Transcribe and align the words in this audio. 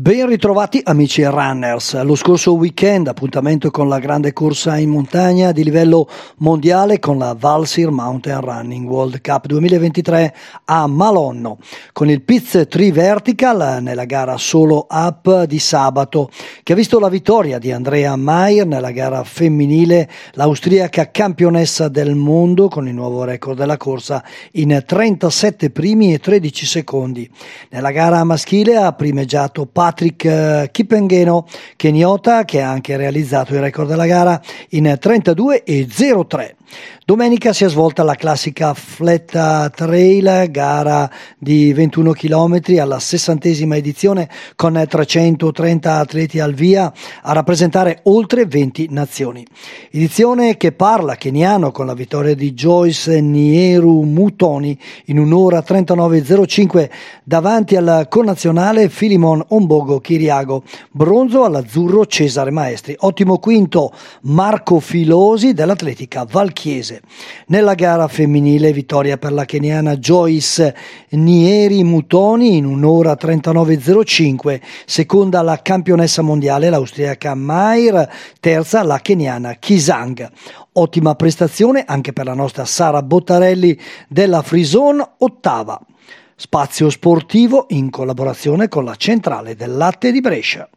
Ben 0.00 0.26
ritrovati 0.26 0.80
amici 0.82 1.22
runners. 1.24 2.00
Lo 2.04 2.14
scorso 2.14 2.54
weekend 2.54 3.06
appuntamento 3.06 3.70
con 3.70 3.86
la 3.86 3.98
grande 3.98 4.32
corsa 4.32 4.78
in 4.78 4.88
montagna 4.88 5.52
di 5.52 5.62
livello 5.62 6.08
mondiale 6.38 6.98
con 6.98 7.18
la 7.18 7.36
Valsir 7.38 7.90
Mountain 7.90 8.40
Running 8.40 8.88
World 8.88 9.20
Cup 9.20 9.44
2023 9.44 10.34
a 10.64 10.86
Malonno 10.86 11.58
con 11.92 12.08
il 12.08 12.22
Piz 12.22 12.64
Tree 12.70 12.92
Vertical 12.92 13.82
nella 13.82 14.06
gara 14.06 14.38
solo 14.38 14.86
up 14.88 15.42
di 15.42 15.58
sabato 15.58 16.30
che 16.62 16.72
ha 16.72 16.76
visto 16.76 16.98
la 16.98 17.10
vittoria 17.10 17.58
di 17.58 17.70
Andrea 17.70 18.16
Maier 18.16 18.66
nella 18.66 18.92
gara 18.92 19.22
femminile, 19.22 20.08
l'austriaca 20.32 21.10
campionessa 21.10 21.88
del 21.88 22.14
mondo 22.14 22.68
con 22.68 22.88
il 22.88 22.94
nuovo 22.94 23.24
record 23.24 23.58
della 23.58 23.76
corsa 23.76 24.24
in 24.52 24.82
37 24.86 25.68
primi 25.68 26.14
e 26.14 26.20
13 26.20 26.64
secondi. 26.64 27.30
Nella 27.68 27.90
gara 27.90 28.24
maschile 28.24 28.78
ha 28.78 28.94
primeggiato 28.94 29.66
Pat 29.66 29.88
Patrick 29.90 30.24
eh, 30.24 30.68
Kipengheno 30.70 31.46
keniota 31.74 32.44
che 32.44 32.62
ha 32.62 32.70
anche 32.70 32.96
realizzato 32.96 33.54
il 33.54 33.60
record 33.60 33.88
della 33.88 34.06
gara 34.06 34.40
in 34.70 34.96
32 34.98 35.64
e 35.64 35.86
03. 35.88 36.56
Domenica 37.04 37.52
si 37.52 37.64
è 37.64 37.68
svolta 37.68 38.04
la 38.04 38.14
classica 38.14 38.72
Fletta 38.72 39.68
Trail, 39.70 40.48
gara 40.50 41.10
di 41.38 41.72
21 41.72 42.12
km 42.12 42.60
alla 42.78 43.00
sessantesima 43.00 43.76
edizione 43.76 44.28
con 44.54 44.80
330 44.88 45.96
atleti 45.96 46.38
al 46.38 46.54
via 46.54 46.92
a 47.22 47.32
rappresentare 47.32 48.00
oltre 48.04 48.46
20 48.46 48.88
nazioni. 48.90 49.44
Edizione 49.90 50.56
che 50.56 50.70
parla 50.70 51.16
keniano 51.16 51.72
con 51.72 51.86
la 51.86 51.94
vittoria 51.94 52.34
di 52.34 52.52
Joyce 52.52 53.20
Nieru 53.20 54.02
Mutoni 54.02 54.78
in 55.06 55.18
un'ora 55.18 55.64
39.05 55.66 56.90
davanti 57.24 57.74
al 57.74 58.06
connazionale 58.08 58.88
Filimon 58.88 59.44
Ombogo 59.48 59.98
Chiriago, 59.98 60.62
bronzo 60.92 61.44
all'azzurro 61.44 62.06
Cesare 62.06 62.52
Maestri, 62.52 62.94
ottimo 63.00 63.38
quinto 63.38 63.92
Marco 64.22 64.78
Filosi 64.78 65.54
dell'atletica 65.54 66.24
Valchiese. 66.60 67.00
Nella 67.46 67.74
gara 67.74 68.06
femminile 68.06 68.72
vittoria 68.72 69.16
per 69.16 69.32
la 69.32 69.46
keniana 69.46 69.96
Joyce 69.96 70.76
Nieri 71.10 71.82
Mutoni 71.82 72.56
in 72.58 72.66
un'ora 72.66 73.16
39.05, 73.18 74.60
seconda 74.84 75.40
la 75.40 75.60
campionessa 75.62 76.20
mondiale 76.20 76.68
l'austriaca 76.68 77.34
Mair, 77.34 78.08
terza 78.38 78.82
la 78.82 78.98
keniana 78.98 79.54
Kisang. 79.54 80.30
Ottima 80.72 81.14
prestazione 81.14 81.84
anche 81.86 82.12
per 82.12 82.26
la 82.26 82.34
nostra 82.34 82.66
Sara 82.66 83.02
Bottarelli 83.02 83.78
della 84.08 84.42
Frison, 84.42 85.02
ottava. 85.18 85.80
Spazio 86.36 86.88
sportivo 86.90 87.66
in 87.70 87.90
collaborazione 87.90 88.68
con 88.68 88.84
la 88.84 88.94
centrale 88.96 89.54
del 89.56 89.76
latte 89.76 90.12
di 90.12 90.20
Brescia. 90.20 90.68